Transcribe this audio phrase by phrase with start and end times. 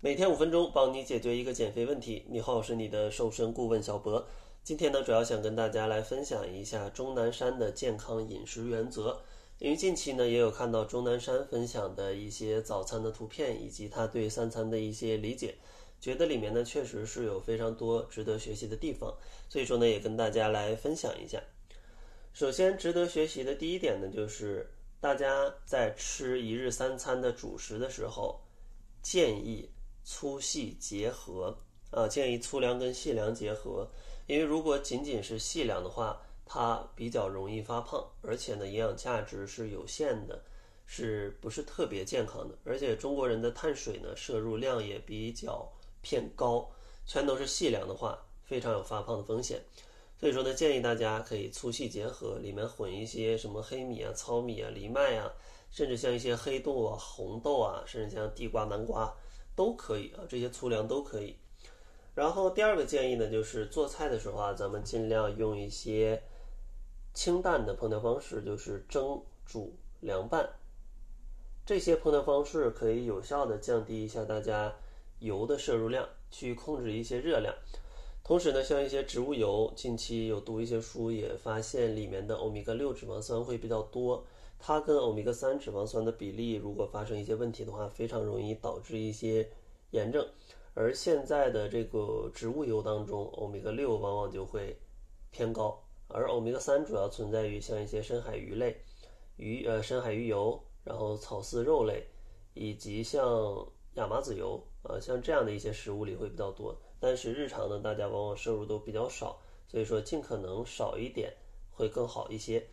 [0.00, 2.24] 每天五分钟，帮你解决一个减肥问题。
[2.28, 4.24] 你好，我是你的瘦身顾问小博。
[4.62, 9.20] 今天呢，主要想跟大家来分享一下钟南山的健康饮食原则。
[9.58, 15.56] 因为近期呢，也有看到钟南山分享的一些早餐的图片，以及他对三餐的一些理解，
[16.00, 19.12] 觉得里面呢确实是有非常多值得学习的地方。
[19.48, 21.42] 所以说呢，也跟大家来分享一下。
[22.32, 24.70] 首先，值得学习的第一点呢，就是
[25.00, 28.40] 大家在吃一日三餐的主食的时候，
[29.02, 29.68] 建议。
[30.10, 31.54] 粗细结合
[31.90, 33.86] 啊，建议粗粮跟细粮结合，
[34.26, 40.42] 因为如果仅仅是细粮的话，它比较容易发胖，而且呢，营养价值是有限的，
[40.86, 42.56] 是不是特别健康的？
[42.64, 46.66] 而且中国人的碳水呢摄入量也比较偏高，
[47.04, 49.62] 全都是细粮的话，非常有发胖的风险。
[50.18, 55.30] 所以说呢，建议大家可以粗细结合，里面混一些什么黑米啊、糙米啊、藜麦啊，
[55.70, 59.14] 甚至像一些黑豆啊、红豆啊，甚至像地瓜、南瓜。
[59.58, 61.34] 都可以啊，这些粗粮都可以。
[62.14, 66.22] 然后第二个建议呢，就是做菜的时候啊，咱们尽量用一些
[67.12, 70.48] 清淡的烹调方式，就是蒸、煮、凉拌。
[71.66, 74.72] 这些烹调方式可以有效的降低一下大家
[75.18, 77.52] 油的摄入量，去控制一些热量。
[78.28, 84.22] 同时呢，像一些植物油，近期有读一些书也发现里面的欧米伽六脂肪酸会比较多。
[84.58, 89.48] 它跟欧米伽三脂肪酸的比例，如果发生一些问题的话，非常容易导致一些
[89.92, 90.28] 炎症。
[90.74, 94.76] 而现在的这个植物油当中，欧米伽六往往就会
[95.30, 98.76] 偏高，而欧米伽三主要存在于像一些深海鱼类、
[99.36, 102.06] 鱼呃深海鱼油，然后草饲肉类，
[102.52, 106.78] 以及像亚麻籽油啊，像这样的一些食物里会比较多。
[107.00, 111.32] 但是日常呢，大家往往摄入都比较少，所以说尽可能少一点
[111.70, 112.66] 会更好一些。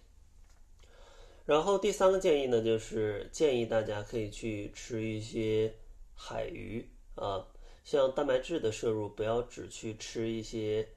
[1.46, 5.72] 然后第三个建议呢，就是建议大家可以去吃一些
[6.16, 7.46] 海鱼啊，
[7.84, 10.88] 像蛋白质的摄入，不要只去吃一些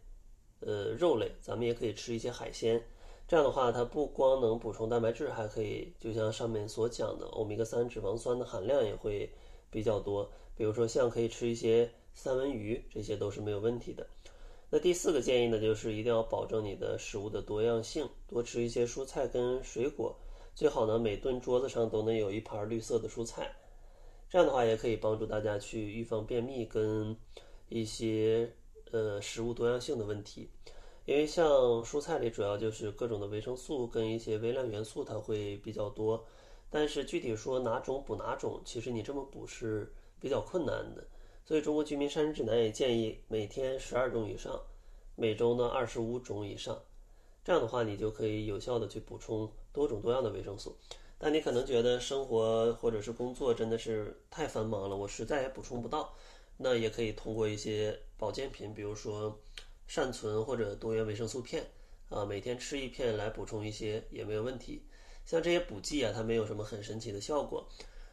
[0.60, 2.82] 呃肉类，咱们也可以吃一些海鲜。
[3.26, 9.30] 这样的话，它不光能补充蛋白质，还可以就像上面所讲的，欧米伽三脂肪酸的含量也会
[9.70, 10.32] 比较多。
[10.56, 14.04] 比如说像可以吃一些三文鱼，这些都是没有问题的。
[14.70, 20.18] 那第四个建议呢，就是一定要保证你的食物的多样性，多吃一些蔬菜跟水果。
[20.52, 23.54] 最好呢，每顿桌子上都能有一盘绿色的蔬菜，
[24.28, 27.16] 这样的话也可以帮助大家去预防便秘跟
[27.68, 28.52] 一些
[28.90, 30.50] 呃食物多样性的问题。
[31.04, 31.46] 因为像
[31.84, 36.22] 蔬菜里主要就是各种的维生素跟一些微量元素，它会比较多。
[36.68, 41.06] 但是具体说哪种补哪种，其实你这么补是比较困难的。
[41.48, 44.60] 所以中国居民膳食指南也建议每天十二种以上，
[45.16, 46.78] 每周呢二十五种以上。
[47.42, 50.76] 这样的话，你就可以有效的去补充多种多样的维生素。
[51.16, 56.14] 但你可能觉得生活或者是工作真的是太繁忙了，我实在也补充不到。
[56.58, 59.40] 那也可以通过一些保健品，比如说
[59.86, 61.64] 善存或者多元维生素片
[62.10, 64.82] 啊，每天吃一片来补充一些也没有问题。
[65.24, 67.66] 像这些补剂啊，它没有什么很神奇的效果。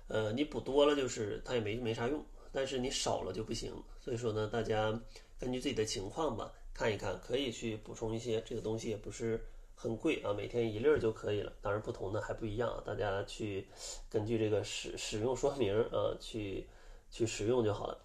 [0.08, 2.24] 呃，你补多了就是它也没没啥用，
[2.56, 3.72] 但是你少了就不行。
[4.00, 4.98] 所以说呢，大家
[5.38, 6.54] 根据自己的情况吧。
[6.78, 9.42] 看一看，可以去补充一些这个东西，也不是
[9.76, 11.54] 很贵啊，每天一粒儿就可以了。
[11.62, 13.66] 当然，不同的还不一样，大家去
[14.10, 16.68] 根据这个使使用说明啊，去
[17.10, 17.98] 去使用就好了。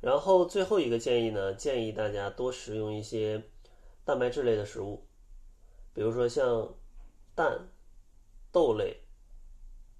[0.00, 3.42] 然后最后一个建议呢，建议大家多食用一些
[4.04, 5.04] 蛋白质类的食物，
[5.92, 6.72] 比如说像
[7.34, 7.68] 蛋、
[8.52, 8.96] 豆类、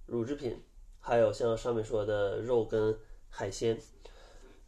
[0.06, 0.62] 乳制品，
[1.00, 2.96] 还有像上面说的肉跟
[3.28, 3.78] 海鲜。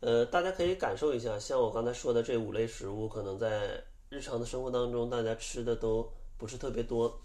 [0.01, 7.21] 呃，大家可以感受一下，像我刚才说的这五类食物，可能在日常的生活当中，大家吃的都不是特别多。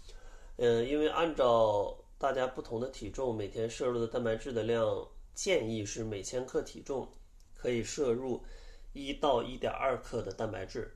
[0.56, 7.08] 嗯，因为按照大家不同的体重，每天摄入的蛋白质的量，建议是每千克体重
[7.54, 8.42] 可以摄入
[8.92, 10.94] 一到一点二克的蛋白质。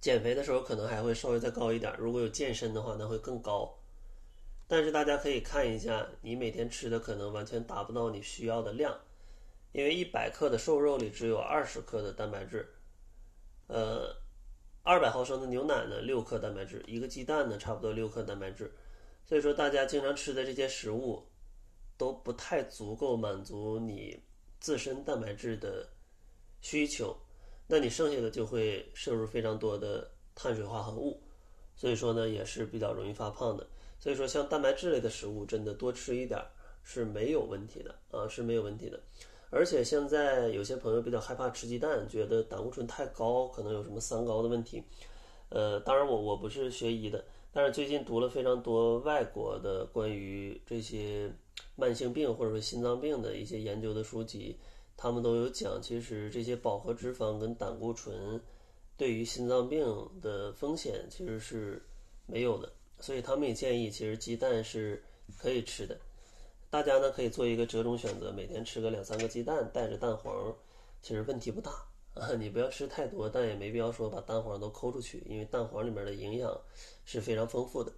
[0.00, 3.72] 减肥的时候可能还会稍微再高一点，如果有健身的话，那会更高。
[4.66, 8.98] 但是大家可以看一下，你每天吃的可能完全达不到你需要的量。
[9.72, 12.68] 因为一百克的瘦肉里只有二十克的蛋白质，
[13.66, 14.14] 呃，
[14.82, 18.70] 二百毫升的牛奶呢六克蛋白质，一个鸡蛋呢差不多六克蛋白质，
[19.24, 21.26] 所以说大家经常吃的这些食物
[21.96, 24.22] 都不太足够满足你
[24.60, 25.88] 自身蛋白质的
[26.60, 27.16] 需求，
[27.66, 31.22] 那你剩下的就会摄入非常多的碳水化合物，
[31.74, 33.66] 所以说呢也是比较容易发胖的。
[33.98, 36.38] 所以说像蛋白质类的食物真的多吃一点
[36.82, 39.00] 是没有问题的啊是没有问题的。
[39.54, 44.82] 而且现在有些朋友比较害怕吃鸡蛋，觉得胆固醇太高，可能有什么三高的问题。
[45.50, 47.22] 呃，当然我我不是学医的，
[47.52, 51.30] 但是最近读了非常多外国的关于这些
[51.76, 54.56] 慢性病或者说心脏病的一些研究的书籍，
[54.96, 58.40] 他们都有讲，其实这些饱和脂肪跟胆固醇
[58.96, 59.86] 对于心脏病
[60.22, 61.82] 的风险其实是
[62.26, 65.04] 没有的，所以他们也建议，其实鸡蛋是
[65.36, 65.98] 可以吃的。
[66.72, 70.56] 大家呢可以做一个折中选择，每天吃个两三个鸡蛋，带着蛋黄，
[71.02, 71.70] 其实问题不大
[72.14, 72.32] 啊。
[72.38, 76.58] 你不要吃太多，但也没必要说把蛋黄都抠出去，因为蛋黄里面的营养
[77.04, 77.92] 是非常丰富的。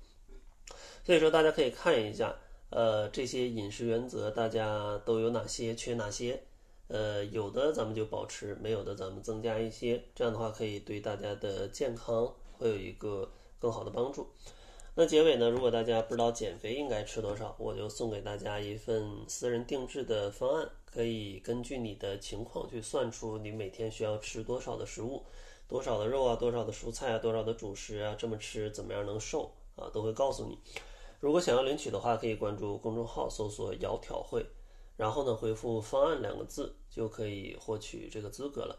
[1.05, 2.35] 所以说，大家可以看一下，
[2.71, 6.43] 呃，这些饮食原则大家都有哪些，缺哪些？
[6.89, 12.27] 呃，有的咱们就保持，没有的咱们增加一些，这样的话可以对大家的健康
[12.59, 13.31] 会有一个
[13.61, 14.27] 更好的帮助。
[14.97, 25.25] 那结尾呢，如果大家不知道减肥应该吃多少，我就送给大家一份私人定制的方案，可以根据你的情况去算出你每天需要吃多少的食物，
[25.67, 30.57] 多少的肉啊，多少的蔬菜啊，多少的主食啊，这么吃怎么样能瘦啊，都会告诉你。
[31.19, 34.47] 如果想要领取的话，可以关注公众号，搜索“窈窕会”，
[34.97, 38.79] 然后呢回复“方案”两个字，就可以获取这个资格了。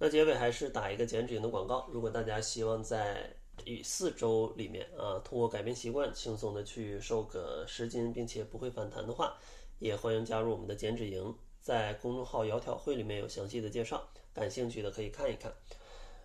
[0.00, 3.32] 那结尾还是打一个减脂营的广告，如果大家希望在
[3.64, 9.36] 与四周里面啊，通过改变习惯，轻松的去瘦个十斤，并且不会反弹的话，
[9.78, 15.52] 也欢迎加入我们的减脂营，在公众号“窈窕会”里面有详细的介绍，感兴趣的可以看一看。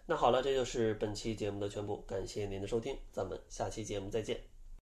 [0.06, 4.51] 那好了，这就是本期节目的全部，感谢您的收听，咱们下期节目再见。